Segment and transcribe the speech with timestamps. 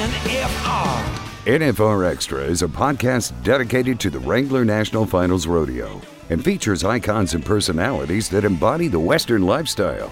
[0.00, 1.28] back to NFR.
[1.58, 6.00] NFR Extra is a podcast dedicated to the Wrangler National Finals Rodeo
[6.30, 10.10] and features icons and personalities that embody the Western lifestyle.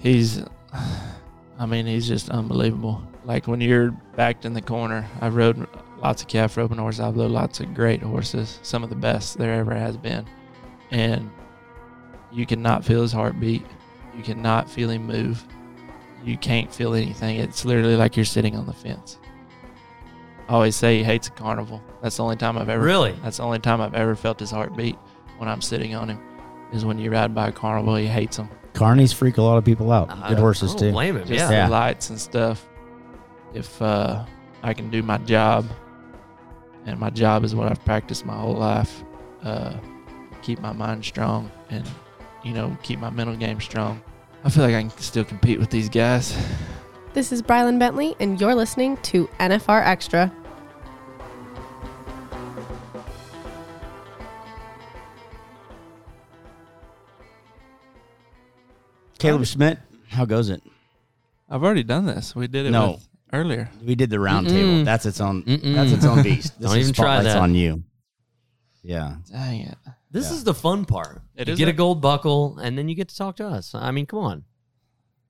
[0.00, 0.42] He's,
[1.58, 3.02] I mean, he's just unbelievable.
[3.24, 5.66] Like when you're backed in the corner, I rode
[5.98, 7.00] lots of calf roping horses.
[7.00, 10.26] I've rode lots of great horses, some of the best there ever has been.
[10.90, 11.30] And
[12.30, 13.64] you cannot feel his heartbeat.
[14.16, 15.44] You cannot feel him move.
[16.24, 17.38] You can't feel anything.
[17.38, 19.18] It's literally like you're sitting on the fence.
[20.48, 21.82] I always say he hates a carnival.
[22.02, 23.12] That's the only time I've ever Really?
[23.22, 24.96] That's the only time I've ever felt his heartbeat
[25.38, 26.20] when I'm sitting on him.
[26.72, 28.48] Is when you ride by a carnival, he hates them.
[28.76, 30.10] Carnies freak a lot of people out.
[30.10, 30.92] I- Good horses I don't too.
[30.92, 31.26] blame him.
[31.26, 31.48] just Yeah.
[31.48, 31.68] the Yeah.
[31.68, 32.66] lights and stuff.
[33.54, 34.24] If uh,
[34.62, 35.66] I can do my job,
[36.84, 39.02] and my job is what I've practiced my whole life,
[39.44, 39.74] uh,
[40.42, 41.84] keep my mind strong and
[42.44, 44.00] you know keep my mental game strong.
[44.44, 46.36] I feel like I can still compete with these guys.
[47.14, 50.30] This is Brylan Bentley, and you're listening to NFR Extra.
[59.18, 59.78] Caleb Smidt,
[60.08, 60.62] how goes it?
[61.48, 62.34] I've already done this.
[62.34, 62.92] We did it No.
[62.92, 63.70] with earlier.
[63.84, 64.50] We did the round Mm-mm.
[64.50, 64.84] table.
[64.84, 65.42] That's its own.
[65.44, 65.74] Mm-mm.
[65.74, 66.54] That's its own beast.
[66.58, 67.42] This Don't is even try spotlight's that.
[67.42, 67.84] on you.
[68.82, 69.16] Yeah.
[69.30, 69.78] Dang it!
[70.10, 70.36] This Yeah.
[70.36, 71.22] is the fun part.
[71.34, 73.46] It you is get a- a gold buckle, and then you get to talk to
[73.46, 73.74] us.
[73.74, 74.44] I mean, come on.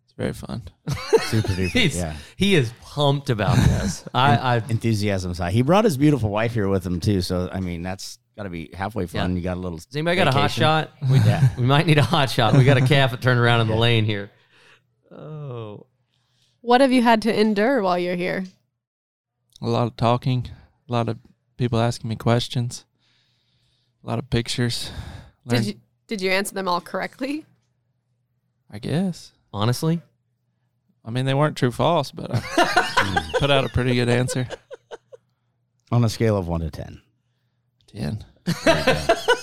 [0.04, 0.62] It's very fun.
[1.24, 1.68] Super duper.
[1.70, 2.16] He's, yeah.
[2.36, 4.04] He is pumped about this.
[4.14, 5.52] I, I Enthusiasm side.
[5.52, 7.22] He brought his beautiful wife here with him too.
[7.22, 9.32] So I mean, that's got to be halfway fun.
[9.32, 9.36] Yeah.
[9.36, 9.78] You got a little.
[9.78, 10.32] Does anybody vacation?
[10.32, 10.92] got a hot shot?
[11.10, 11.48] We, yeah.
[11.56, 12.54] we might need a hot shot.
[12.54, 13.74] We got a calf that turned around in yeah.
[13.74, 14.30] the lane here.
[15.10, 15.86] Oh.
[16.60, 18.44] What have you had to endure while you're here?
[19.62, 20.48] A lot of talking,
[20.88, 21.18] a lot of
[21.56, 22.84] people asking me questions,
[24.04, 24.90] a lot of pictures.
[25.44, 25.64] Learned.
[25.64, 27.46] Did you did you answer them all correctly?
[28.70, 29.32] I guess.
[29.52, 30.02] Honestly?
[31.04, 34.48] I mean, they weren't true false, but I put out a pretty good answer.
[35.92, 37.00] On a scale of 1 to 10.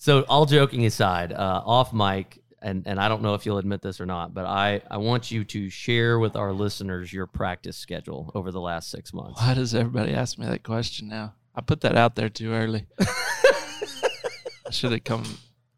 [0.00, 3.82] So, all joking aside, uh, off mic, and, and I don't know if you'll admit
[3.82, 7.76] this or not, but I, I want you to share with our listeners your practice
[7.76, 9.38] schedule over the last six months.
[9.38, 11.34] Why does everybody ask me that question now?
[11.54, 12.86] I put that out there too early.
[12.98, 15.24] I should have come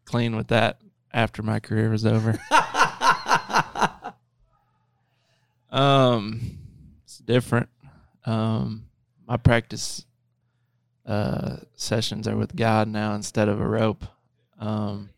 [0.05, 0.79] clean with that
[1.11, 2.39] after my career was over.
[5.69, 6.59] um,
[7.03, 7.67] it's different.
[8.23, 8.85] Um,
[9.27, 10.05] my practice
[11.05, 14.05] uh, sessions are with God now instead of a rope.
[14.59, 15.09] Um,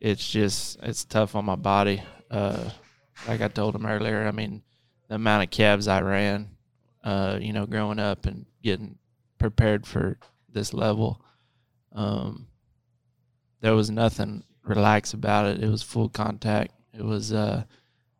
[0.00, 2.02] it's just it's tough on my body.
[2.30, 2.70] Uh,
[3.26, 4.62] like I told him earlier, I mean,
[5.08, 6.50] the amount of calves I ran,
[7.02, 8.98] uh, you know, growing up and getting
[9.38, 10.18] prepared for
[10.52, 11.22] this level,
[11.92, 12.48] um,
[13.60, 15.62] there was nothing relaxed about it.
[15.62, 16.72] It was full contact.
[16.92, 17.64] It was uh,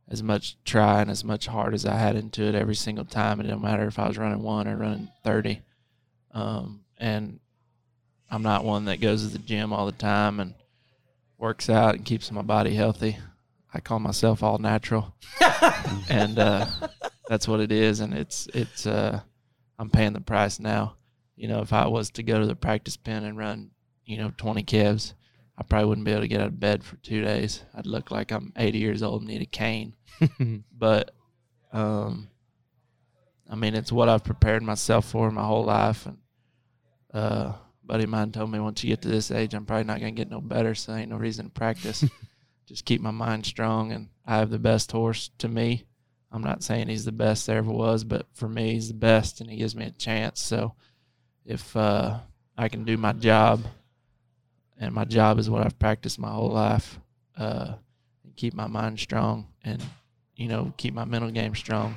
[0.09, 3.41] as much try and as much heart as I had into it every single time.
[3.41, 5.61] It didn't matter if I was running one or running thirty.
[6.33, 7.41] Um, and
[8.31, 10.55] I'm not one that goes to the gym all the time and
[11.39, 13.19] works out and keeps my body healthy.
[13.73, 15.15] I call myself all natural,
[16.09, 16.67] and uh,
[17.29, 18.01] that's what it is.
[18.01, 19.21] And it's it's uh,
[19.79, 20.97] I'm paying the price now.
[21.37, 23.71] You know, if I was to go to the practice pen and run,
[24.07, 25.15] you know, 20 calves,
[25.59, 27.63] I probably wouldn't be able to get out of bed for two days.
[27.75, 29.95] I'd look like I'm 80 years old and need a cane.
[30.73, 31.11] but,
[31.73, 32.29] um,
[33.49, 36.07] I mean, it's what I've prepared myself for my whole life.
[36.07, 36.19] And
[37.13, 39.85] uh, a buddy of mine told me once you get to this age, I'm probably
[39.85, 40.75] not going to get no better.
[40.75, 42.05] So ain't no reason to practice.
[42.67, 43.93] Just keep my mind strong.
[43.93, 45.87] And I have the best horse to me.
[46.33, 49.41] I'm not saying he's the best there ever was, but for me, he's the best,
[49.41, 50.43] and he gives me a chance.
[50.43, 50.75] So
[51.45, 52.19] if uh,
[52.59, 53.65] I can do my job,
[54.79, 56.99] and my job is what I've practiced my whole life,
[57.39, 57.75] uh,
[58.37, 59.83] keep my mind strong, and
[60.35, 61.97] you know, keep my mental game strong.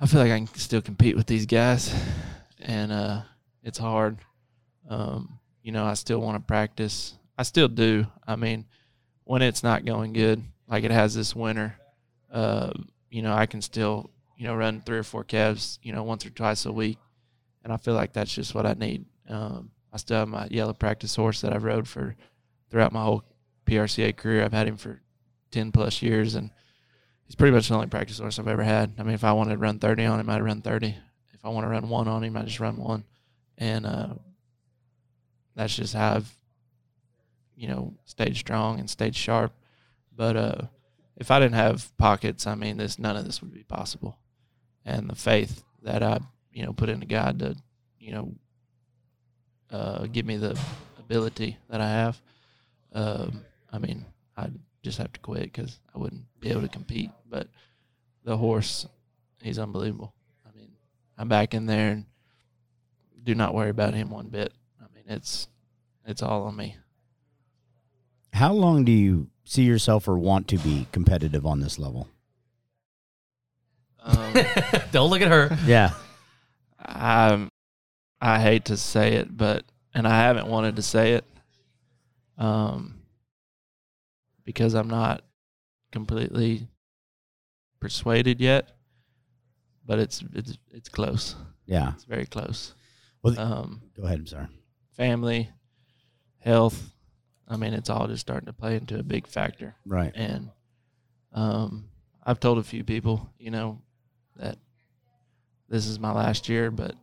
[0.00, 1.92] I feel like I can still compete with these guys,
[2.60, 3.22] and uh,
[3.64, 4.18] it's hard.
[4.88, 7.14] Um, you know, I still want to practice.
[7.36, 8.06] I still do.
[8.26, 8.66] I mean,
[9.24, 11.74] when it's not going good, like it has this winter,
[12.32, 12.72] uh,
[13.10, 16.24] you know, I can still, you know, run three or four calves, you know, once
[16.24, 16.98] or twice a week.
[17.64, 19.04] And I feel like that's just what I need.
[19.28, 22.14] Um, I still have my yellow practice horse that I've rode for
[22.70, 23.24] throughout my whole
[23.66, 24.44] PRCA career.
[24.44, 25.02] I've had him for
[25.50, 26.50] 10 plus years, and
[27.28, 28.94] he's pretty much the only practice horse I've ever had.
[28.98, 30.96] I mean, if I wanted to run 30 on him, I'd run 30.
[31.34, 33.04] If I want to run one on him, I just run one.
[33.58, 34.14] And uh,
[35.54, 36.34] that's just how I've,
[37.54, 39.52] you know, stayed strong and stayed sharp.
[40.16, 40.62] But uh,
[41.16, 44.18] if I didn't have pockets, I mean, this none of this would be possible.
[44.84, 46.20] And the faith that I,
[46.50, 47.56] you know, put into God to,
[47.98, 48.34] you know,
[49.70, 50.58] uh, give me the
[50.98, 52.22] ability that I have.
[52.94, 54.54] Um, I mean, I'd
[54.88, 57.10] just have to quit because I wouldn't be able to compete.
[57.28, 57.48] But
[58.24, 58.86] the horse,
[59.42, 60.14] he's unbelievable.
[60.46, 60.70] I mean,
[61.18, 62.06] I'm back in there and
[63.22, 64.52] do not worry about him one bit.
[64.80, 65.46] I mean, it's
[66.06, 66.76] it's all on me.
[68.32, 72.08] How long do you see yourself or want to be competitive on this level?
[74.02, 74.32] Um,
[74.90, 75.56] Don't look at her.
[75.66, 75.90] Yeah.
[76.78, 77.48] I
[78.22, 81.24] I hate to say it, but and I haven't wanted to say it,
[82.38, 82.97] um,
[84.48, 85.20] because I'm not
[85.92, 86.68] completely
[87.80, 88.70] persuaded yet.
[89.84, 91.36] But it's it's it's close.
[91.66, 91.92] Yeah.
[91.94, 92.74] It's very close.
[93.22, 94.20] Well, the- Um, Go ahead.
[94.20, 94.46] I'm sorry.
[94.92, 95.50] family,
[96.40, 96.94] health.
[97.46, 99.74] I mean, it's all just starting to play into a big factor.
[99.84, 100.12] Right.
[100.14, 100.50] And
[101.32, 101.88] um,
[102.24, 103.80] I've told a few people, you know,
[104.36, 104.56] that
[105.68, 106.94] this is my last year, but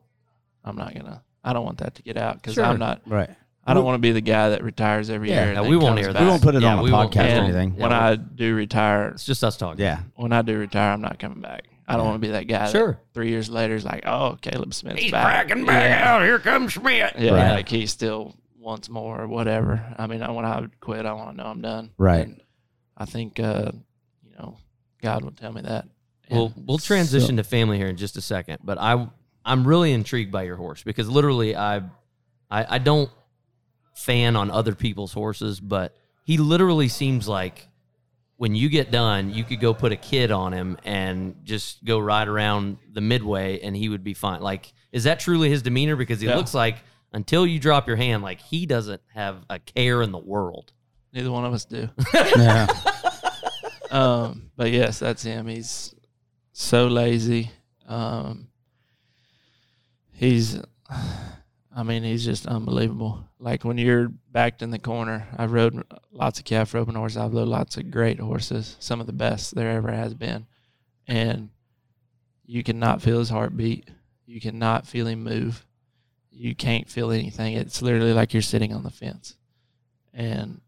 [0.64, 1.22] I'm not gonna.
[1.44, 2.66] I don't want that to get out because Sure.
[2.66, 3.02] I'm not.
[3.06, 3.30] Right.
[3.66, 5.36] I don't want to be the guy that retires every Yeah.
[5.36, 5.44] year.
[5.46, 6.22] and Yeah, then we won't comes hear back.
[6.22, 7.76] We won't put it Yeah, on a we won't- podcast or And anything.
[7.78, 9.82] When I do retire, It's just us talking.
[9.84, 10.00] Yeah.
[10.16, 11.64] when I do retire, I'm not coming back.
[11.88, 12.10] I don't Yeah.
[12.12, 12.72] want to be that guy.
[12.72, 12.92] Sure.
[12.94, 15.48] That three years later is like, oh, Caleb Smidt's He's back.
[15.48, 16.14] cracking back Yeah.
[16.16, 16.22] out.
[16.24, 17.14] Here comes Smidt.
[17.18, 17.52] Yeah, Right.
[17.52, 19.82] like he still wants more or whatever.
[19.98, 21.90] I mean, I- when I would quit, I want to know I'm done.
[21.98, 22.26] Right.
[22.28, 22.42] And
[22.98, 23.72] I think, uh,
[24.24, 24.58] you know,
[25.02, 25.86] God will tell me that.
[26.32, 29.08] We'll we'll transition to family here in just a second, but I
[29.44, 31.78] I'm really intrigued by your horse because literally I
[32.50, 33.12] I, I don't
[33.96, 37.68] fan on other people's horses, but he literally seems like
[38.38, 41.98] when you get done, you could go put a kid on him and just go
[41.98, 44.42] ride around the midway and he would be fine.
[44.42, 45.96] Like, is that truly his demeanor?
[45.96, 46.36] Because he Yeah.
[46.36, 46.78] looks like
[47.14, 50.74] until you drop your hand, like he doesn't have a care in the world.
[51.14, 51.88] neither one of us do.
[52.36, 52.68] yeah.
[53.90, 55.48] um, but yes, that's him.
[55.48, 55.96] He's
[56.52, 57.52] so lazy.
[57.88, 58.50] Um,
[60.12, 60.60] he's,
[61.78, 63.26] I mean, he's just unbelievable.
[63.38, 67.18] Like when you're backed in the corner, I've rode lots of calf roping horses.
[67.18, 70.48] I've rode lots of great horses, some of the best there ever has been,
[71.06, 71.50] and
[72.46, 73.90] you cannot feel his heartbeat.
[74.26, 75.66] You cannot feel him move.
[76.32, 77.56] You can't feel anything.
[77.56, 79.36] It's literally like you're sitting on the fence,
[80.14, 80.62] and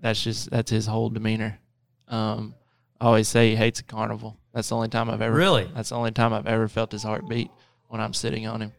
[0.00, 1.58] that's just that's his whole demeanor.
[2.06, 2.54] Um,
[3.00, 4.36] I always say he hates a carnival.
[4.54, 5.68] That's the only time I've ever Really?
[5.74, 7.50] That's the only time I've ever felt his heartbeat
[7.88, 8.72] when I'm sitting on him.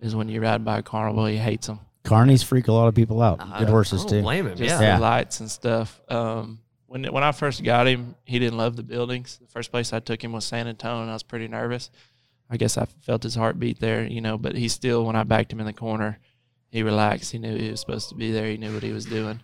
[0.00, 1.80] Is when you ride by a carnival, he hates them.
[2.04, 3.40] Carnies freak a lot of people out.
[3.40, 4.22] I- Good horses I don't too.
[4.22, 4.56] Blame him.
[4.56, 4.96] Just yeah.
[4.96, 6.00] the lights and stuff.
[6.08, 9.38] Um, when when I first got him, he didn't love the buildings.
[9.38, 11.90] The first place I took him was San Antonio, I was pretty nervous.
[12.50, 14.38] I guess I felt his heartbeat there, you know.
[14.38, 16.18] But he still, when I backed him in the corner,
[16.70, 17.32] he relaxed.
[17.32, 18.46] He knew he was supposed to be there.
[18.46, 19.40] He knew what he was doing.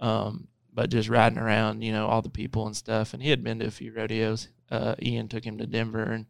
[0.00, 3.12] Um, but just riding around, you know, all the people and stuff.
[3.12, 4.48] And he had been to a few rodeos.
[4.70, 6.26] Uh, Ian took him to Denver and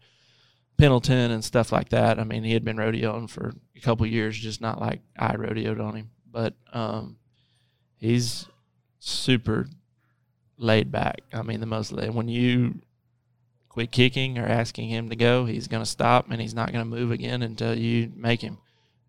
[0.79, 2.19] Pendleton and stuff like that.
[2.19, 5.81] I mean, he had been rodeoing for a couple years, just not like I rodeoed
[5.81, 6.11] on him.
[6.31, 7.17] But um,
[7.97, 8.47] he's
[8.99, 9.69] super
[10.59, 11.21] laid back.
[11.33, 12.15] I mean, the most laid.
[12.15, 12.81] When you
[13.69, 16.85] quit kicking or asking him to go, he's going to stop and he's not going
[16.85, 18.59] to move again until you make him.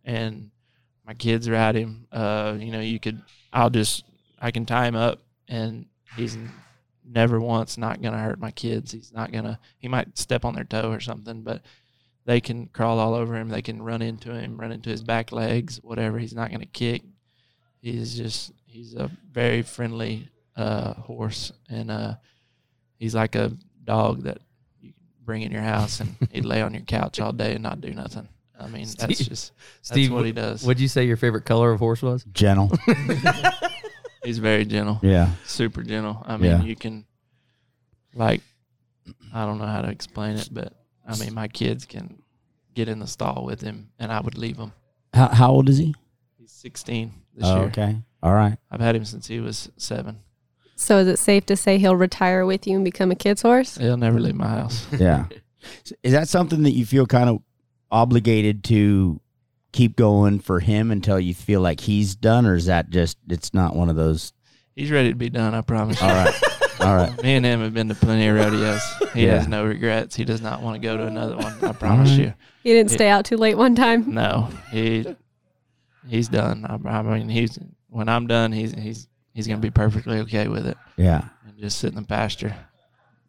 [0.04, 0.52] And
[1.06, 2.08] my kids ride him.
[2.12, 4.04] Uh, you know, you could, I'll just,
[4.40, 6.38] I can tie him up and he's
[7.08, 8.92] never once not going to hurt my kids.
[8.92, 11.62] He's not going to, he might step on their toe or something, but
[12.26, 13.50] they can crawl all over him.
[13.50, 16.20] They can run into him, run into his back legs, whatever.
[16.20, 17.04] He's not going to kick.
[17.82, 21.54] He's just, he's a very friendly uh, horse.
[21.70, 22.16] And uh,
[22.98, 24.40] he's like a dog that
[24.82, 24.92] you
[25.24, 27.94] bring in your house and he'd lay on your couch all day and not do
[27.94, 28.28] nothing.
[28.60, 30.64] I mean, that's Steve- just, that's Steve, what he does.
[30.64, 32.26] What'd you say your favorite color of horse was?
[32.34, 32.72] Gentle.
[34.24, 35.00] He's very gentle.
[35.04, 35.32] yeah.
[35.46, 36.24] super gentle.
[36.26, 36.62] I mean, Yeah.
[36.64, 37.06] you can,
[38.16, 38.42] like,
[39.34, 40.74] I don't know how to explain it, but
[41.08, 42.22] I mean, my kids can
[42.74, 44.74] get in the stall with him, and I would leave him.
[45.14, 45.96] How, how old is he?
[46.38, 47.66] He's 16 this Oh, year.
[47.68, 47.98] okay.
[48.22, 48.58] All right.
[48.72, 50.20] I've had him since he was seven.
[50.76, 53.78] So is it safe to say he'll retire with you and become a kid's horse?
[53.78, 54.86] He'll never leave my house.
[54.92, 55.26] Yeah.
[56.04, 57.42] is that something that you feel kind of
[57.90, 59.20] obligated to
[59.72, 63.54] keep going for him until you feel like he's done, or is that just it's
[63.54, 64.34] not one of those?
[64.76, 65.54] He's ready to be done.
[65.56, 66.08] I promise you.
[66.08, 66.34] All right.
[66.82, 67.24] All right.
[67.24, 68.82] Me and him have been to plenty of rodeos.
[69.14, 69.40] He Yeah.
[69.40, 70.16] has no regrets.
[70.16, 71.54] He does not want to go to another one.
[71.64, 72.20] I promise right.
[72.20, 72.34] you.
[72.64, 72.96] He didn't Yeah.
[72.96, 74.14] stay out too late one time.
[74.14, 75.16] No, he
[76.08, 76.66] he's done.
[76.66, 77.58] I, I mean, he's
[77.90, 81.26] when I'm done, he's he's he's gonna be perfectly okay with it Yeah.
[81.48, 82.56] and just sit in the pasture.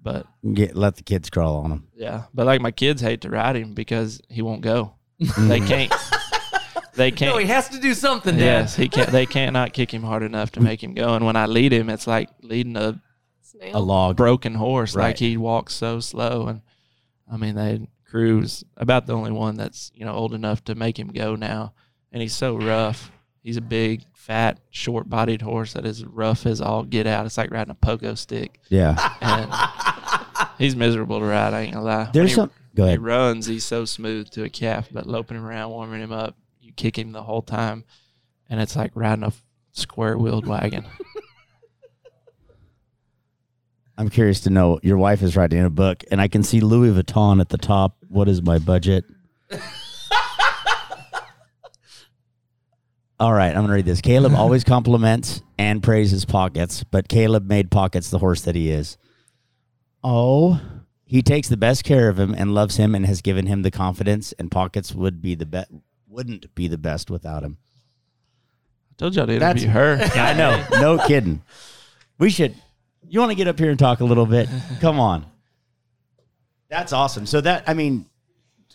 [0.03, 1.89] But Get let the kids crawl on him.
[1.97, 4.95] Yeah, but like my kids hate to ride him because he won't go.
[5.39, 5.93] they can't.
[6.99, 7.33] They can't.
[7.33, 8.45] No, he has to do something, Dad.
[8.45, 9.11] yes, he can't.
[9.11, 11.15] They can't not kick him hard enough to make him go.
[11.15, 13.01] And when I lead him, it's like leading a
[13.41, 13.77] Snail.
[13.77, 14.17] a log.
[14.17, 14.95] broken horse.
[14.95, 15.05] Right.
[15.09, 16.61] Like he walks so slow, and
[17.33, 20.99] I mean, they Cruz about the only one that's you know old enough to make
[20.99, 21.73] him go now,
[22.13, 23.11] and he's so rough.
[23.43, 27.25] He's a big, fat, short-bodied horse that is rough as all get out.
[27.25, 28.95] It's like riding a pogo stick, Yeah.
[29.23, 31.55] and he's miserable to ride.
[31.55, 32.11] I ain't gonna lie.
[32.13, 32.51] There's he- some.
[32.75, 32.95] Go ahead.
[32.95, 36.37] he runs, he's so smooth to a calf, but loping him around, warming him up,
[36.69, 37.85] you kick him the whole time,
[38.49, 39.33] and it's like riding a
[39.73, 40.87] square-wheeled wagon.
[43.97, 44.79] I'm curious to know.
[44.83, 47.97] Your wife is writing a book, and I can see Louis Vuitton at the top.
[48.07, 49.05] What is my budget?
[53.21, 54.01] All right, I'm going to read this.
[54.01, 58.97] Caleb always compliments and praises Pockets, but Caleb made Pockets the horse that he is.
[60.05, 60.61] Oh,
[61.05, 63.73] he takes the best care of him and loves him and has given him the
[63.73, 64.33] confidence.
[64.39, 65.73] And Pockets would be the best.
[66.09, 67.59] Wouldn't be the best without him.
[68.91, 69.99] I told y'all to That's- interview her.
[70.21, 70.65] I know.
[70.81, 71.43] No kidding.
[72.19, 72.55] We should.
[73.09, 74.49] You want to get up here and talk a little bit?
[74.81, 75.25] Come on.
[76.69, 77.25] That's awesome.
[77.27, 78.07] So that I mean,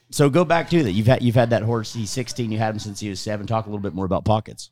[0.10, 0.92] so go back to that.
[0.92, 1.94] You've had you've had that horse.
[1.94, 2.52] He's 16.
[2.52, 3.46] You had him since he was seven.
[3.46, 4.72] Talk a little bit more about pockets.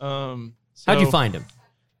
[0.00, 0.54] Um,
[0.86, 1.46] How'd you find him?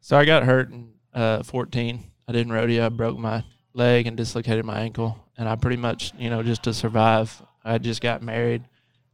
[0.00, 2.02] So I got hurt in uh, 14.
[2.28, 2.84] I didn't rodeo.
[2.84, 5.18] I broke my leg and dislocated my ankle.
[5.38, 8.64] And I pretty much, you know, just to survive, I just got married.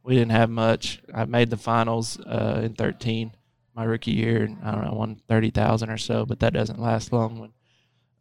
[0.09, 1.03] We didn't have much.
[1.13, 3.31] I made the finals uh, in 13,
[3.75, 4.43] my rookie year.
[4.43, 7.53] And I don't know, won 30,000 or so, but that doesn't last long when,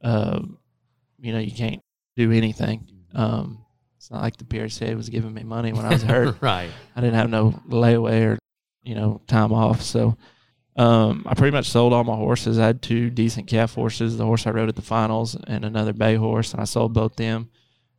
[0.02, 0.42] uh,
[1.18, 1.80] you know, you can't
[2.14, 2.86] do anything.
[3.14, 3.64] Um,
[3.96, 6.36] it's not like the PRCA was giving me money when I was hurt.
[6.42, 6.68] right.
[6.94, 8.38] I didn't have no layaway or
[8.82, 10.18] you know time off, so
[10.76, 12.58] um, I pretty much sold all my horses.
[12.58, 15.94] I had two decent calf horses, the horse I rode at the finals, and another
[15.94, 17.48] bay horse, and I sold both them,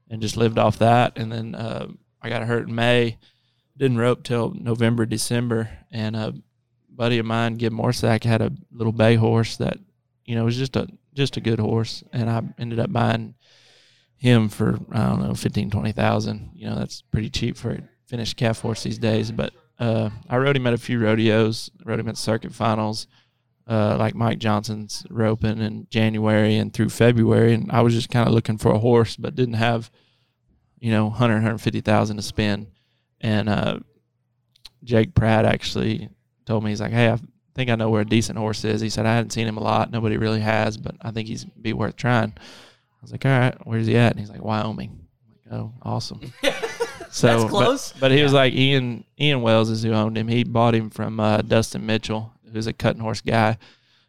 [0.10, 1.18] and just lived off that.
[1.18, 1.88] And then uh,
[2.22, 3.18] I got hurt in May,
[3.80, 6.34] didn't rope till November, December, and a
[6.90, 9.78] buddy of mine, Gib Morsack, had a little bay horse that
[10.26, 13.36] you know was just a just a good horse, and I ended up buying
[14.18, 16.52] him for I don't know fifteen twenty thousand.
[16.54, 19.32] You know that's pretty cheap for a finished calf horse these days.
[19.32, 23.08] But uh, I rode him at a few rodeos, rode him at circuit finals,
[23.66, 28.28] uh, like Mike Johnson's roping in January and through February, and I was just kind
[28.28, 29.90] of looking for a horse, but didn't have
[30.80, 32.68] you know 100 150,000 to spend.
[33.22, 33.80] And uh,
[34.84, 36.10] Jake Pratt actually
[36.46, 37.20] told me he's like, hey, I
[37.56, 38.82] think I know where a decent horse is.
[38.82, 41.46] He said I hadn't seen him a lot, nobody really has, but I think he's
[41.46, 42.34] be worth trying.
[42.38, 44.12] I was like, all right, where's he at?
[44.12, 45.08] And he's like, Wyoming.
[45.26, 46.34] I'm like, oh, awesome.
[47.12, 47.94] so That's but- close.
[47.94, 50.28] But, he was like Ian Ian Wells is who owned him.
[50.28, 53.58] He bought him from uh, Dustin Mitchell, who's a cutting horse guy.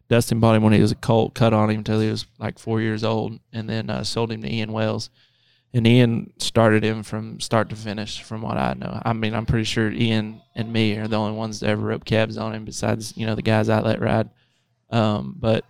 [0.09, 2.59] Dustin bought him when he was a colt, cut on him until he was like
[2.59, 5.09] four years old, and then uh, sold him to Ian Wells.
[5.73, 9.01] And Ian started him from start to finish, from what I know.
[9.05, 12.05] I mean, I'm pretty sure Ian and me are the only ones that ever rope
[12.05, 14.31] cabs on him, besides you know the guys I let ride.
[14.91, 15.65] Um, but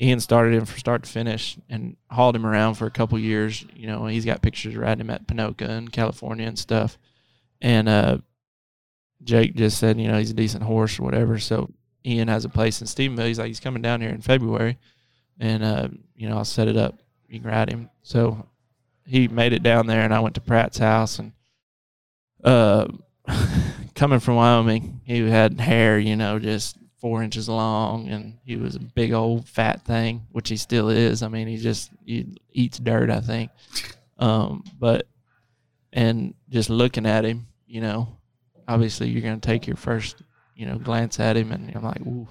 [0.00, 3.64] Ian started him from start to finish and hauled him around for a couple years.
[3.74, 6.98] You know, he's got pictures riding him at Pinoca in California and stuff.
[7.60, 8.18] And uh,
[9.24, 11.38] Jake just said, you know, he's a decent horse or whatever.
[11.38, 11.72] So
[12.04, 13.26] Ian has a place in Stephenville.
[13.26, 14.78] He's like, he's coming down here in February,
[15.40, 16.98] and uh, you know, I'll set it up.
[17.28, 17.90] You can ride him.
[18.02, 18.46] So
[19.08, 21.32] he made it down there, and I went to Pratt's house, and
[22.44, 22.86] uh,
[23.94, 28.74] coming from Wyoming, he had hair, you know, just four inches long, and he was
[28.74, 31.22] a big old fat thing, which he still is.
[31.22, 33.50] I mean, he just he eats dirt, I think.
[34.18, 35.08] Um, but
[35.90, 38.18] and just looking at him, you know,
[38.66, 40.22] obviously you're gonna take your first,
[40.54, 42.28] you know, glance at him, and I'm like, ooh.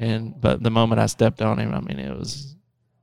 [0.00, 2.56] And but the moment I stepped on him, I mean, it was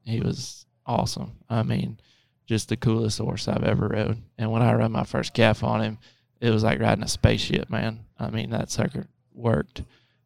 [0.04, 1.32] he was awesome.
[1.50, 1.98] I mean,
[2.46, 4.22] just the coolest horse I've ever rode.
[4.38, 5.98] And when I rode my first calf on him,
[6.42, 8.06] it was like riding a spaceship, man.
[8.20, 9.84] I mean, that sucker worked.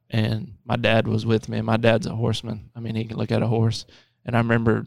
[0.10, 1.58] And my dad was with me.
[1.58, 2.70] And my dad's a horseman.
[2.76, 3.86] I mean, he can look at a horse.
[4.26, 4.86] And I remember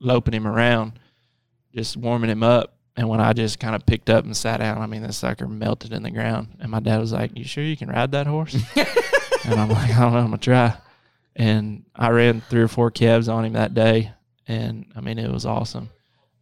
[0.00, 0.98] loping him around,
[1.74, 2.74] just warming him up.
[2.96, 5.46] And when I just kind of picked up and sat down, I mean, the sucker
[5.46, 6.56] melted in the ground.
[6.60, 8.54] And my dad was like, You sure you can ride that horse?
[8.76, 10.76] and I'm like, I don't know, I'm going to try.
[11.36, 14.12] And I ran three or four calves on him that day.
[14.48, 15.90] And I mean, it was awesome.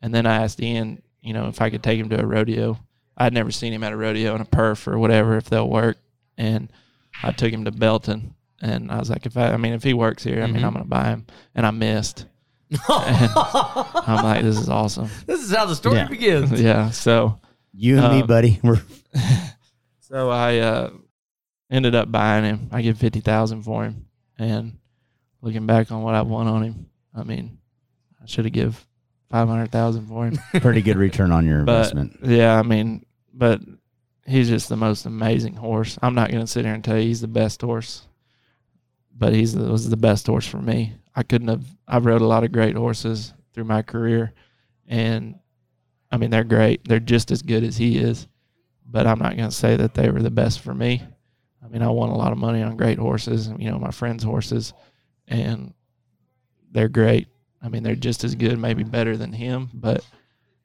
[0.02, 2.78] And then I asked Ian, you know, if I could take him to a rodeo.
[3.18, 5.96] I'd never seen him at a rodeo in a perf or whatever, if they'll work.
[6.36, 6.70] And
[7.22, 8.34] I took him to Belton.
[8.60, 10.72] And I was like, if I, I mean, if he works here, I mean, I'm
[10.74, 11.26] going to buy him.
[11.54, 12.26] And I missed.
[12.88, 13.30] And
[14.06, 15.08] I'm like, this is awesome.
[15.26, 16.08] This is how the story Yeah.
[16.08, 16.60] begins.
[16.60, 16.90] Yeah.
[16.90, 17.40] So,
[17.72, 18.60] You and me, Um, buddy.
[18.62, 18.80] We're
[20.00, 20.90] so I uh,
[21.70, 22.68] ended up buying him.
[22.72, 24.06] I give fifty thousand for him,
[24.38, 24.78] and
[25.42, 27.58] looking back on what I won on him, I mean,
[28.22, 28.86] I should have give
[29.36, 30.38] five hundred thousand for him.
[30.60, 32.18] pretty good return on your But investment.
[32.22, 33.60] yeah, I mean, but
[34.26, 35.98] he's just the most amazing horse.
[36.02, 38.06] I'm not going to sit here and tell you he's the best horse,
[39.14, 40.94] but he's the, was the best horse for me.
[41.14, 41.64] I couldn't have.
[41.86, 44.32] I've rode a lot of great horses through my career,
[44.86, 45.38] and
[46.10, 46.86] I mean they're great.
[46.88, 48.26] They're just as good as he is,
[48.86, 51.02] but I'm not going to say that they were the best for me.
[51.62, 54.22] I mean, I won a lot of money on great horses, you know, my friends'
[54.24, 54.72] horses,
[55.28, 55.74] and
[56.70, 57.26] they're great.
[57.62, 60.04] I mean, they're just as good, maybe better than him, but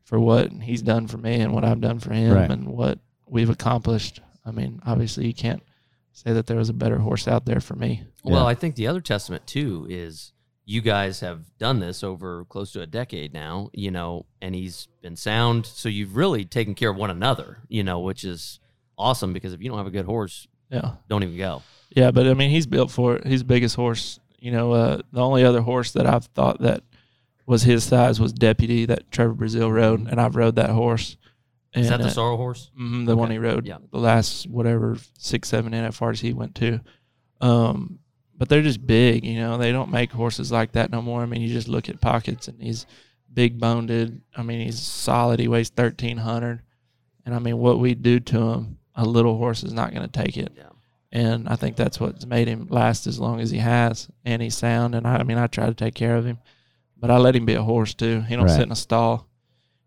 [0.04, 2.50] for what he's done for me and what I've done for him Right.
[2.52, 5.64] and what we've accomplished, I mean, obviously you can't
[6.12, 8.04] say that there was a better horse out there for me.
[8.24, 8.48] Well, Yeah.
[8.48, 10.34] I think the other testament too is
[10.66, 14.88] you guys have done this over close to a decade now, you know, and he's
[15.02, 15.66] been sound.
[15.66, 18.60] So you've really taken care of one another, you know, which is
[18.98, 20.96] awesome because if you don't have a good horse, Yeah.
[21.10, 21.64] don't even go.
[21.96, 23.26] Yeah, but I mean, he's built for it.
[23.28, 24.20] He's the biggest horse.
[24.42, 26.84] You know, uh, the only other horse that I've thought that
[27.46, 31.16] was his size was Deputy that Trevor Brazile rode, and I've rode that horse.
[31.74, 32.70] And, Is that the uh, sorrel horse?
[32.78, 33.78] mhm, the one he rode Yeah.
[33.92, 36.82] the last whatever six, seven NFRs he went to.
[37.40, 38.00] Um,
[38.38, 39.24] but they're just big.
[39.24, 41.22] You know, they don't make horses like that no more.
[41.22, 42.86] I mean, you just look at pockets, and he's
[43.32, 43.92] big boned.
[44.36, 45.40] I mean, he's solid.
[45.40, 46.62] He weighs thirteen hundred,
[47.26, 50.12] and I mean, what we do to him, a little horse is not going to
[50.24, 50.64] take it Yeah.
[51.12, 54.10] And I think that's what's made him last as long as he has.
[54.26, 56.40] And he's sound, and I, I mean, I try to take care of him,
[56.98, 58.22] but I let him be a horse too.
[58.22, 58.52] He don't Right.
[58.56, 59.28] sit in a stall.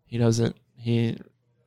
[0.05, 0.55] He doesn't.
[0.77, 1.17] He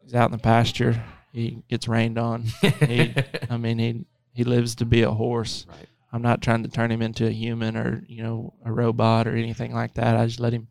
[0.03, 1.03] he's out in the pasture.
[1.33, 2.45] He gets rained on.
[2.81, 3.15] He,
[3.51, 5.67] I mean, he he lives to be a horse.
[5.69, 5.87] Right.
[6.13, 9.37] I'm not trying to turn him into a human or you know a robot or
[9.37, 10.17] anything like that.
[10.17, 10.69] I just let him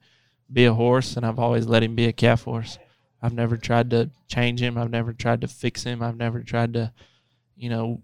[0.51, 2.79] be a horse, and I've always let him be a calf horse.
[3.21, 4.77] I've never tried to change him.
[4.77, 6.01] I've never tried to fix him.
[6.01, 6.93] I've never tried to,
[7.55, 8.01] you know,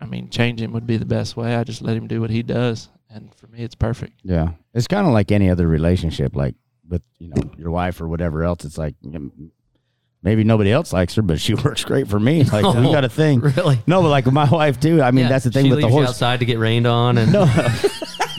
[0.00, 1.54] I mean, change him would be the best way.
[1.54, 4.20] I just let him do what he does, and for me, it's perfect.
[4.22, 6.54] Yeah, it's kind of like any other relationship, like
[6.88, 8.64] with you know your wife or whatever else.
[8.64, 9.30] It's like you know,
[10.22, 12.44] maybe nobody else likes her, but she works great for me.
[12.44, 13.40] Like we Oh, got a thing.
[13.56, 13.78] Really?
[13.86, 15.02] No, but like my wife too.
[15.02, 16.10] I mean, Yeah, that's the thing she with the leaves you horse.
[16.10, 17.44] outside to get rained on, and No,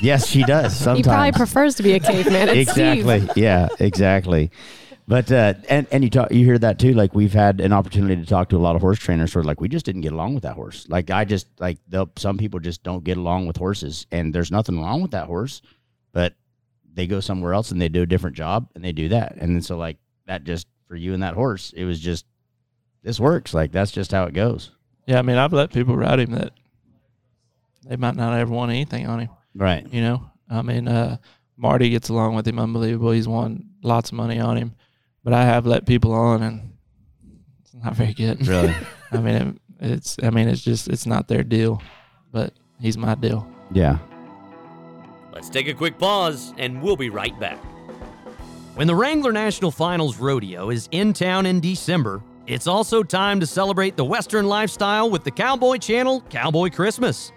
[0.02, 0.98] yes, she does sometimes.
[0.98, 2.50] He probably prefers to be a caveman.
[2.50, 3.20] It's exactly.
[3.22, 3.38] Steve.
[3.38, 4.52] Yeah, exactly.
[5.12, 6.94] But uh, and and you talk, you hear that too.
[6.94, 9.44] Like we've had an opportunity to talk to a lot of horse trainers who are
[9.44, 10.88] like, we just didn't get along with that horse.
[10.88, 11.80] Like I just like
[12.16, 15.62] some people just don't get along with horses, and there's nothing wrong with that horse,
[16.14, 16.36] but
[16.94, 19.54] they go somewhere else and they do a different job and they do that, and
[19.54, 19.98] then so like
[20.28, 22.26] that just for you and that horse, it was just
[23.04, 23.54] this works.
[23.54, 24.72] Like that's just how it goes.
[25.08, 26.54] Yeah, I mean, I've let people ride him that
[27.86, 29.30] they might not ever want anything on him.
[29.54, 29.86] Right.
[29.92, 31.18] You know, I mean, uh,
[31.58, 33.12] Marty gets along with him unbelievable.
[33.12, 34.74] He's won lots of money on him,
[35.24, 36.74] but I have let people on, and
[37.62, 38.46] it's not very good.
[38.48, 38.74] Really.
[39.12, 41.82] I mean, it, it's I mean, it's just it's not their deal,
[42.32, 43.48] but he's my deal.
[43.72, 44.00] yeah.
[45.34, 47.58] Let's take a quick pause and we'll be right back.
[48.76, 53.48] When the Wrangler National Finals Rodeo is in town in December, it's also time to
[53.48, 57.32] celebrate the Western lifestyle with the Cowboy Channel Cowboy Christmas.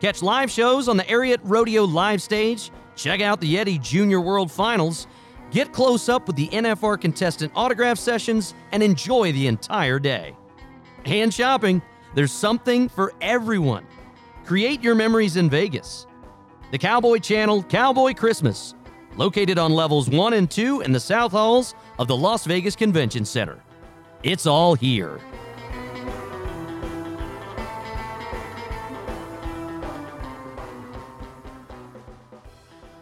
[0.00, 4.50] Catch live shows on the Ariat Rodeo live stage, check out the Yeti Junior World
[4.50, 5.06] Finals,
[5.50, 10.34] get close up with the NFR contestant autograph sessions, and enjoy the entire day.
[11.04, 11.82] And shopping,
[12.14, 13.86] there's something for everyone.
[14.44, 16.06] Create your memories in Vegas.
[16.70, 18.74] The Cowboy Channel Cowboy Christmas,
[19.16, 23.24] located on levels 1 and 2 in the South Halls of the Las Vegas Convention
[23.24, 23.58] Center.
[24.22, 25.20] It's all here.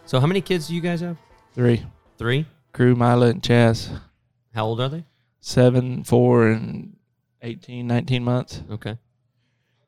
[0.04, 1.16] So, how many kids do you guys have?
[1.54, 1.84] Three
[2.18, 2.46] Three.
[2.72, 3.88] Crew, Mila, and Chaz,
[4.54, 5.04] How old are they?
[5.40, 6.96] seven, four, and
[7.42, 8.62] 18, 19 months.
[8.70, 8.98] Okay.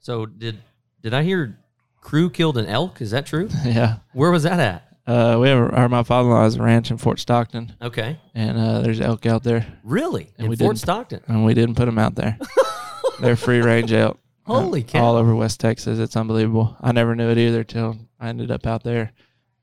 [0.00, 0.58] So, did
[1.02, 1.58] did I hear
[2.00, 3.00] crew killed an elk?
[3.00, 3.48] Is that true?
[3.64, 3.96] yeah.
[4.12, 4.84] Where was that at?
[5.06, 8.18] Uh, we have our, my father-in-law has a ranch in Fort Stockton, Okay.
[8.34, 10.32] and uh, there's elk out there, Really?
[10.36, 11.20] And In we Fort didn't- Stockton.
[11.28, 12.38] and we didn't put them out there.
[13.20, 14.18] They're free range elk.
[14.46, 15.02] uh, Holy cow.
[15.04, 15.98] All over West Texas.
[15.98, 16.76] It's unbelievable.
[16.82, 19.12] I never knew it either till I ended up out there.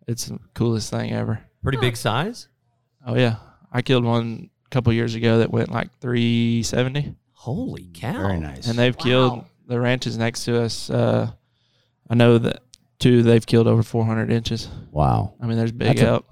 [0.08, 1.41] It's the coolest thing ever.
[1.63, 2.47] Pretty big size?
[3.05, 3.35] Oh yeah,
[3.71, 8.13] I killed one a couple years ago that went like 370, Holy cow.
[8.13, 8.67] Very nice.
[8.67, 10.89] and they've killed the ranches next to us.
[10.89, 11.29] Uh,
[12.09, 12.61] I know that
[12.99, 14.67] two they've killed over 400 inches.
[14.91, 15.33] wow.
[15.41, 16.25] I mean, there's big That's a- elk.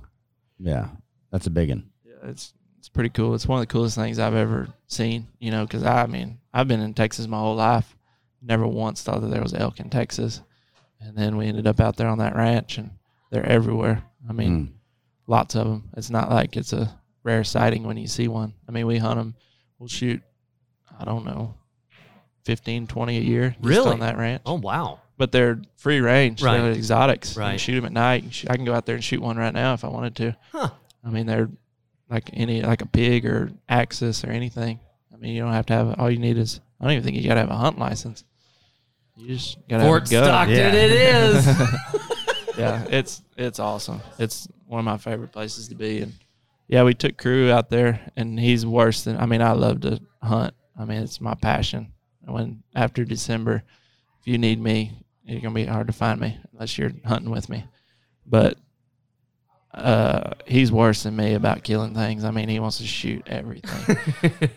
[0.60, 0.88] Yeah.
[1.32, 1.90] That's a big one.
[2.06, 3.34] Yeah, it's it's pretty cool.
[3.36, 5.28] It's one of the coolest things I've ever seen.
[5.40, 7.96] You know, because I mean, I've been in Texas my whole life.
[8.42, 10.42] Never once thought that there was elk in Texas,
[11.00, 12.92] and then we ended up out there on that ranch, and
[13.32, 14.04] they're everywhere.
[14.30, 14.72] I mean, Mm.
[15.28, 15.90] Lots of them.
[15.98, 18.54] It's not like it's a rare sighting when you see one.
[18.68, 19.36] I mean, we hunt them.
[19.80, 20.22] We'll shoot.
[21.00, 21.56] I don't know,
[22.46, 23.50] 15, 20 a year.
[23.52, 23.92] just Really?
[23.92, 24.42] on that ranch.
[24.46, 25.00] Oh, wow.
[25.18, 26.42] But they're free range.
[26.44, 26.60] Right.
[26.62, 27.36] They're exotics.
[27.36, 27.50] You Right.
[27.52, 28.44] can shoot them at night.
[28.44, 30.36] You I can go out there and shoot one right now if I wanted to.
[30.52, 30.70] Huh.
[31.04, 31.50] I mean, they're
[32.10, 34.80] like any like a pig or axis or anything.
[35.14, 36.00] I mean, you don't have to have.
[36.00, 36.60] All you need is.
[36.80, 38.24] I don't even think you got to have a hunt license.
[39.16, 40.24] You just got to Fort have a gun.
[40.26, 40.74] Stockton Yeah.
[40.74, 42.58] it is.
[42.58, 44.02] yeah, it's it's awesome.
[44.20, 46.14] It's one of my favorite places to be, and
[46.68, 49.18] yeah, we took crew out there, and he's worse than.
[49.18, 50.54] I mean, I love to hunt.
[50.78, 51.94] I mean, it's my passion.
[52.26, 53.64] And when after December,
[54.22, 54.92] if you need me,
[55.26, 57.64] it's gonna be hard to find me unless you're hunting with me.
[58.26, 58.58] But
[59.74, 62.24] uh, he's worse than me about killing things.
[62.24, 63.98] I mean, he wants to shoot everything,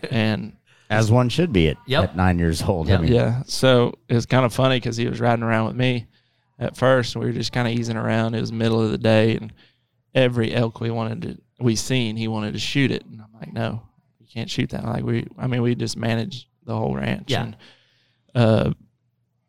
[0.11, 0.53] and
[0.89, 2.03] As one should be at, Yep.
[2.03, 2.87] at nine years old.
[2.87, 2.99] Yep.
[2.99, 3.43] I mean, yeah.
[3.47, 6.05] So it's kind of funny because he was riding around with me
[6.59, 7.15] at first.
[7.15, 8.35] And We were just kind of easing around.
[8.35, 9.51] It was middle of the day, and
[10.17, 13.53] every elk we wanted to we seen, he wanted to shoot it, and I'm like,
[13.53, 13.81] no,
[14.19, 14.83] you can't shoot that.
[14.83, 17.25] Like we, I mean, we just managed the whole ranch.
[17.31, 17.43] Yeah.
[17.43, 17.57] And,
[18.35, 18.73] uh,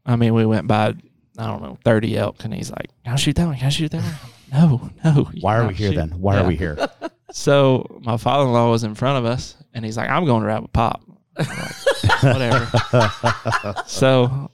[0.06, 0.94] I mean, we went by.
[1.40, 3.56] I don't know, 30 elk, and he's like, Can I shoot that one?
[3.56, 4.14] Can I shoot that one?
[4.50, 5.28] No, no.
[5.40, 6.10] Why are we here shoot." then?
[6.20, 6.44] Why Yeah.
[6.44, 6.76] are we here?
[7.32, 10.64] So my father-in-law was in front of us, and he's like, "I'm going to ride
[10.64, 11.02] a Pop."
[11.38, 11.48] Like,
[12.22, 12.66] Whatever.
[13.86, 14.50] so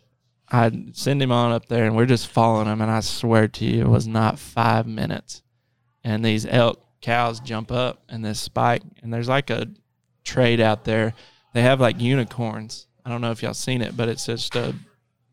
[0.50, 2.80] I send him on up there, and we're just following him.
[2.80, 5.42] And I swear to you, it was not five minutes,
[6.04, 9.66] and these elk cows jump up and this spike, and there's like a
[10.22, 11.14] trade out there.
[11.54, 12.86] They have like unicorns.
[13.04, 14.74] I don't know if y'all seen it, but it's just a,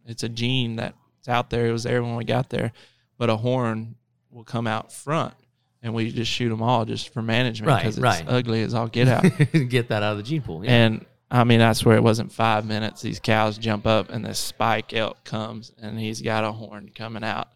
[0.06, 1.68] it's a gene that's out there.
[1.68, 2.72] It was there when we got there,
[3.18, 3.96] but a horn
[4.30, 5.34] will come out front,
[5.82, 8.26] and we just shoot them all just for management Right, because it's right.
[8.28, 9.24] ugly as all get out.
[9.70, 10.64] Get that out of the gene pool.
[10.64, 10.72] Yeah.
[10.72, 13.02] And I mean, I swear it wasn't five minutes.
[13.02, 17.24] These cows jump up, and this spike elk comes, and he's got a horn coming
[17.24, 17.48] out.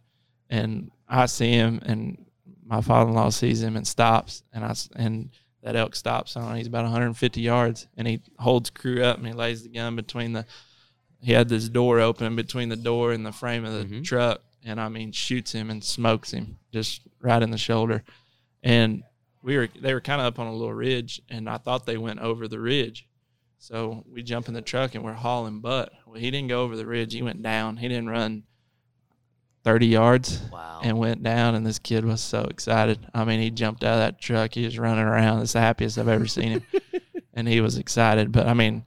[0.50, 2.26] And I see him, and
[2.66, 5.30] my father-in-law sees him and stops, and I and
[5.62, 6.36] that elk stops.
[6.36, 9.64] I don't know, he's about 150 yards, and he holds crew up, and he lays
[9.64, 10.46] the gun between the.
[11.22, 14.04] He had this door open between the door and the frame of the Mhm.
[14.04, 18.04] truck, and I mean, shoots him and smokes him just right in the shoulder.
[18.62, 19.04] And
[19.42, 21.98] we were they were kind of up on a little ridge, and I thought they
[21.98, 23.08] went over the ridge.
[23.58, 25.92] So we jump in the truck and we're hauling butt.
[26.06, 27.14] Well, he didn't go over the ridge.
[27.14, 27.78] He went down.
[27.78, 28.44] He didn't run
[29.66, 30.80] 30 yards wow.
[30.84, 31.56] and went down.
[31.56, 33.00] And this kid was so excited.
[33.14, 34.54] I mean, he jumped out of that truck.
[34.54, 35.42] He was running around.
[35.42, 36.64] It's the happiest I've ever seen him.
[37.34, 38.32] and he was excited.
[38.32, 38.86] But I mean,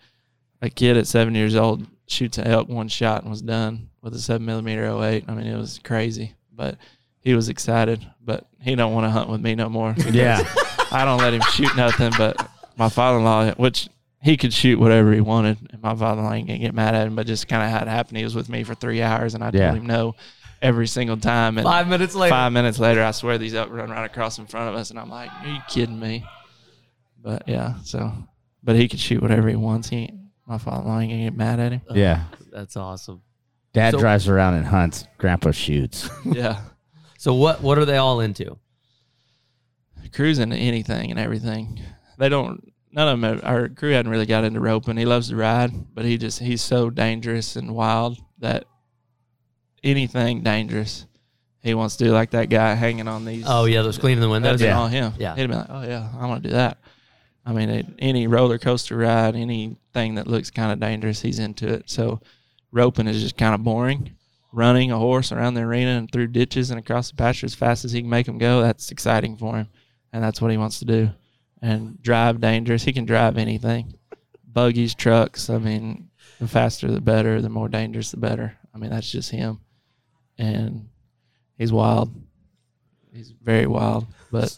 [0.63, 4.15] a kid at seven years old shoots an elk one shot and was done with
[4.15, 5.25] a seven millimeter 08.
[5.27, 6.35] I mean, it was crazy.
[6.53, 6.77] But
[7.21, 8.07] he was excited.
[8.25, 9.95] But he don't want to hunt with me no more.
[10.11, 10.41] Yeah.
[10.91, 12.13] I don't let him shoot nothing.
[12.17, 13.89] But my father-in-law, which
[14.23, 17.15] he could shoot whatever he wanted, and my father-in-law ain't gonna get mad at him.
[17.17, 18.17] But just kind of how it happened.
[18.17, 19.67] He was with me for three hours, and I Yeah.
[19.69, 20.15] told him no
[20.63, 21.59] every single time.
[21.59, 22.31] And Five minutes later.
[22.31, 24.99] Five minutes later, I swear these elk run right across in front of us, and
[24.99, 26.25] I'm like, "Are you kidding me?"
[27.23, 28.13] But yeah, so
[28.63, 29.89] but he can shoot whatever he wants.
[29.89, 30.15] He ain't,
[30.47, 31.83] my father-in-law ain't gonna get mad at him.
[31.93, 32.25] yeah.
[32.33, 33.23] Uh, that's awesome.
[33.73, 35.07] Dad So- drives around and hunts.
[35.19, 36.09] Grandpa shoots.
[36.25, 36.61] yeah,
[37.19, 38.59] So what what are they all into?
[40.13, 41.81] cruising anything and everything.
[42.19, 42.73] They don't.
[42.91, 43.41] None of them.
[43.45, 44.97] Our crew hadn't really got into roping.
[44.97, 48.65] He loves to ride, but he just he's so dangerous and wild that
[49.83, 51.07] anything dangerous
[51.63, 52.13] he wants to do.
[52.13, 53.45] Like that guy hanging on these.
[53.47, 54.61] Oh yeah, those cleaning the windows.
[54.61, 54.79] Yeah.
[54.79, 55.13] all him.
[55.19, 55.35] Yeah.
[55.35, 56.79] He'd be like, oh yeah, I want to do that.
[57.45, 61.67] I mean, it, any roller coaster ride, anything that looks kind of dangerous, he's into
[61.67, 61.89] it.
[61.89, 62.21] So
[62.73, 64.15] roping is just kind of boring.
[64.53, 67.85] Running a horse around the arena and through ditches and across the pasture as fast
[67.85, 69.69] as he can make him go, that's exciting for him,
[70.13, 71.11] and that's what he wants to do.
[71.61, 72.85] And drive dangerous.
[72.85, 73.95] He can drive anything,
[74.47, 75.51] buggies, trucks.
[75.51, 76.09] I mean,
[76.41, 77.43] the faster the better.
[77.43, 78.57] The more dangerous the better.
[78.75, 79.61] I mean, that's just him,
[80.39, 80.89] and
[81.57, 82.13] he's wild.
[83.13, 84.07] He's very wild.
[84.31, 84.57] But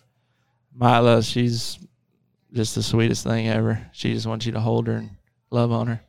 [0.75, 1.79] Mila, she's
[2.53, 3.89] just the sweetest thing ever.
[3.93, 5.11] She just wants you to hold her and
[5.51, 6.01] love on her,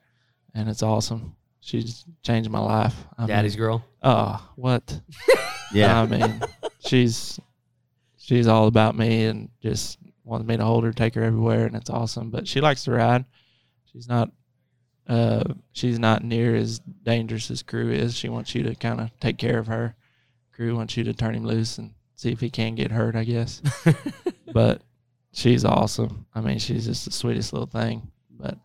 [0.53, 1.35] and it's awesome.
[1.61, 2.95] She's changed my life.
[3.17, 3.85] I Daddy's mean, girl.
[4.03, 4.99] oh, what?
[5.73, 6.01] Yeah.
[6.01, 6.41] I mean,
[6.85, 7.39] she's
[8.17, 11.77] she's all about me and just wants me to hold her, take her everywhere, and
[11.77, 12.29] it's awesome.
[12.29, 13.23] But she likes to ride.
[13.85, 14.31] She's not
[15.11, 15.43] uh
[15.73, 18.15] she's not near as dangerous as Crew is.
[18.15, 19.95] She wants you to kind of take care of her.
[20.53, 23.25] Crew wants you to turn him loose and see if he can get hurt, I
[23.25, 23.61] guess.
[24.53, 24.81] but
[25.33, 26.25] she's awesome.
[26.33, 28.09] I mean, she's just the sweetest little thing.
[28.29, 28.57] But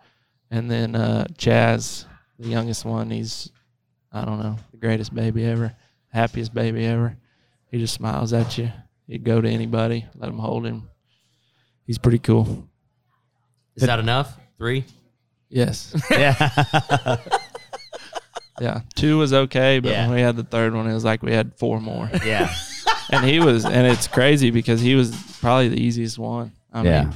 [0.48, 2.04] and then uh Chaz,
[2.38, 3.50] the youngest one, he's
[4.12, 5.74] I don't know, the greatest baby ever,
[6.12, 7.16] happiest baby ever.
[7.72, 8.70] He just smiles at you.
[9.08, 10.88] He'd go to anybody, let him hold him.
[11.84, 12.68] He's pretty cool.
[13.74, 14.38] Is that enough?
[14.58, 14.84] Three.
[15.48, 15.94] Yes.
[16.10, 17.16] yeah.
[18.60, 18.80] Yeah.
[18.94, 20.06] Two was okay, but Yeah.
[20.06, 22.08] when we had the third one, it was like we had four more.
[22.24, 22.50] yeah.
[23.10, 26.52] and he was, and it's crazy because he was probably the easiest one.
[26.72, 27.04] I Yeah.
[27.04, 27.14] mean,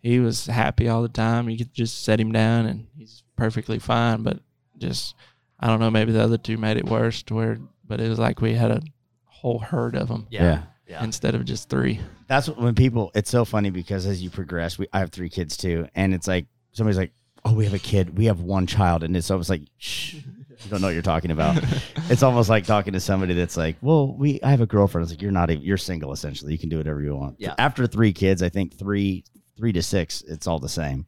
[0.00, 1.50] he was happy all the time.
[1.50, 4.22] You could just set him down and he's perfectly fine.
[4.22, 4.38] But
[4.78, 5.16] just,
[5.58, 8.20] I don't know, maybe the other two made it worse to where, but it was
[8.20, 8.80] like we had a
[9.24, 10.42] whole herd of them Yeah.
[10.42, 10.62] Yeah.
[10.88, 11.02] Yeah.
[11.04, 11.98] instead of just three.
[12.28, 13.10] That's what, when people.
[13.16, 16.28] It's so funny because as you progress, we I have three kids too, and it's
[16.28, 17.10] like somebody's like,
[17.46, 18.16] "Oh, we have a kid.
[18.18, 20.22] We have one child," and it's always like, "Shh, you
[20.70, 21.62] don't know what you're talking about.
[22.10, 25.12] it's almost like talking to somebody that's like, "Well, we I have a girlfriend." It's
[25.12, 26.52] like you're not even you're single essentially.
[26.52, 27.36] You can do whatever you want.
[27.38, 27.54] Yeah.
[27.58, 29.24] After three kids, I think three
[29.56, 31.06] three to six, it's all the same,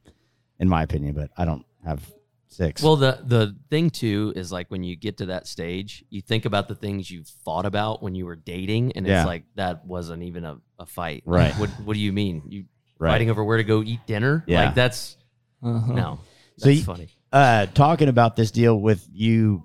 [0.58, 1.14] in my opinion.
[1.14, 2.00] But I don't have
[2.48, 2.82] six.
[2.82, 6.44] Well, the the thing too is like when you get to that stage, you think
[6.46, 9.20] about the things you've thought about when you were dating, and Yeah.
[9.20, 11.22] it's like that wasn't even a, a fight.
[11.26, 11.50] Right.
[11.50, 12.42] Like, what What do you mean?
[12.48, 12.64] You
[13.00, 13.12] Right.
[13.12, 14.42] fighting over where to go eat dinner?
[14.48, 14.64] Yeah.
[14.66, 15.17] Like that's
[15.62, 15.92] Uh-huh.
[15.92, 16.20] no.
[16.56, 17.08] That's So you- funny.
[17.32, 19.64] uh, talking about this deal with you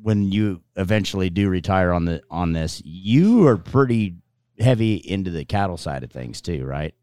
[0.00, 4.16] when you eventually do retire on the on this, you are pretty
[4.58, 6.94] heavy into the cattle side of things too, right?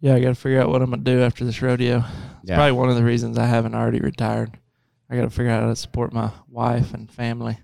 [0.00, 1.98] Yeah, I got to figure out what I'm gonna do after this rodeo.
[1.98, 2.56] It's Yeah.
[2.56, 4.58] probably one of the reasons I haven't already retired.
[5.08, 7.58] I got to figure out how to support my wife and family,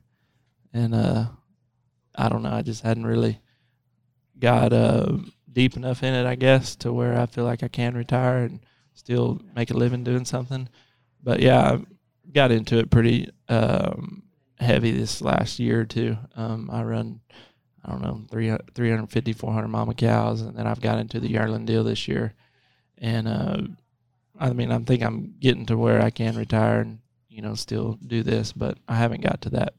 [0.73, 1.27] and uh,
[2.15, 2.53] I don't know.
[2.53, 3.41] I just hadn't really
[4.39, 5.19] got uh
[5.51, 8.61] deep enough in it, I guess, to where I feel like I can retire and
[8.99, 10.69] still make a living doing something.
[11.23, 11.81] But yeah, I
[12.33, 14.23] got into it pretty um,
[14.59, 16.17] heavy this last year or two.
[16.37, 17.21] Um, I run
[17.89, 20.43] I don't know, 300, 350, 400 mama cows.
[20.43, 22.35] And then I've got into the yearling deal this year.
[22.99, 23.63] And, uh,
[24.39, 27.99] I mean, I think I'm getting to where I can retire and, you know, still
[28.07, 29.75] do this, but I haven't got to that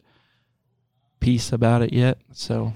[1.20, 2.18] piece about it yet.
[2.32, 2.74] So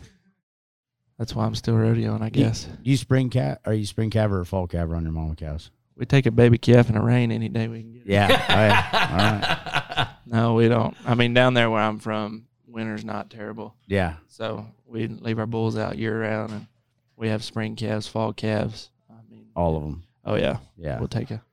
[1.18, 2.68] that's why I'm still rodeoing, I guess.
[2.84, 3.62] You spring cat?
[3.66, 5.72] Are you spring calf or fall calf on your mama cows?
[5.96, 8.02] We take a baby calf in the rain any day we can get.
[8.02, 8.46] Oh, yeah.
[8.50, 9.12] All right.
[9.12, 10.08] All right.
[10.26, 10.96] No, we don't.
[11.06, 13.76] I mean, down there where I'm from, winter's not terrible.
[13.86, 14.16] Yeah.
[14.30, 16.68] So we leave our bulls out year round and
[17.18, 18.90] we have spring calves, fall calves.
[19.12, 20.04] I mean, All of them.
[20.26, 20.98] oh yeah, Yeah.
[20.98, 21.44] we'll take a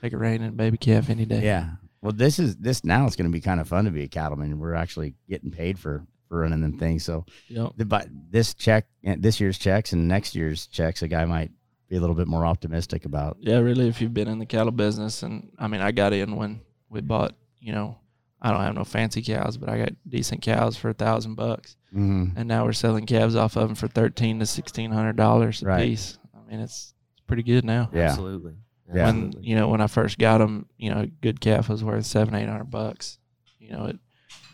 [0.00, 1.42] take a rain and a baby calf any day.
[1.42, 1.70] Yeah.
[2.00, 3.06] Well, this is this now.
[3.06, 4.60] It's going to be kind of fun to be a cattleman.
[4.60, 7.04] We're actually getting paid for for running them things.
[7.04, 7.72] So, Yep.
[7.76, 11.50] the, but this check, eh, this year's checks and next year's checks, a guy might
[11.88, 13.36] be a little bit more optimistic about.
[13.40, 13.88] Yeah, really.
[13.88, 17.00] If you've been in the cattle business, and I mean, I got in when we
[17.00, 17.34] bought.
[17.60, 17.98] You know,
[18.40, 21.76] I don't have no fancy cows, but I got decent cows for a thousand bucks,
[21.94, 22.36] Mm-hmm.
[22.38, 25.66] and now we're selling calves off of them for thirteen to sixteen hundred dollars a
[25.66, 25.86] Right.
[25.88, 26.18] piece.
[26.36, 27.90] I mean, it's it's pretty good now.
[27.92, 28.02] Yeah.
[28.10, 28.54] Absolutely.
[28.94, 29.06] Yeah.
[29.06, 29.48] When Absolutely.
[29.48, 32.34] you know when I first got them, you know, a good calf was worth seven
[32.34, 33.18] eight hundred bucks.
[33.58, 33.98] You know it,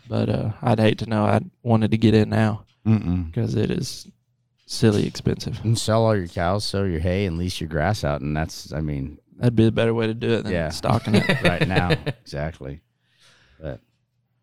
[0.09, 1.25] but uh, I'd hate to know.
[1.25, 3.27] I wanted to get in now Mm-mm.
[3.27, 4.07] because it is
[4.65, 5.59] silly expensive.
[5.63, 8.71] And sell all your cows, sow your hay, and lease your grass out, and that's,
[8.73, 10.69] I mean, That'd be a better way to do it than Yeah.
[10.69, 11.41] stocking it.
[11.43, 11.89] right now,
[12.21, 12.79] exactly.
[13.59, 13.81] But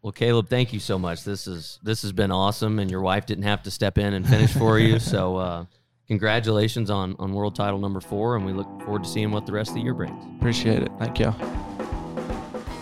[0.02, 1.24] Well, Caleb, thank you so much.
[1.24, 4.28] This is this has been awesome, and your wife didn't have to step in and
[4.28, 4.98] finish for you.
[4.98, 5.64] So, uh,
[6.08, 9.52] congratulations on on world title number four, and we look forward to seeing what the
[9.52, 10.22] rest of the year brings.
[10.38, 10.90] Appreciate it.
[10.98, 11.34] Thank y'all.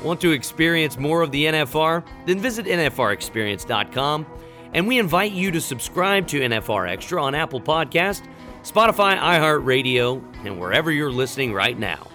[0.03, 2.03] Want to experience more of the NFR?
[2.26, 4.26] Then visit NFRExperience.com
[4.72, 8.22] and we invite you to subscribe to NFR Extra on Apple Podcast,
[8.62, 12.06] Spotify, iHeartRadio, and wherever you're listening right now.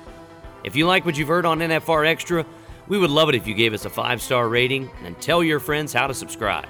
[0.63, 2.45] If you like what you've heard on NFR Extra,
[2.87, 5.59] we would love it if you gave us a five star rating and tell your
[5.59, 6.67] friends how to subscribe.